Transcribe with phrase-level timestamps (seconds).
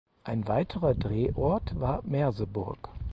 [0.23, 2.89] Ein weiterer Drehort war Merseburg.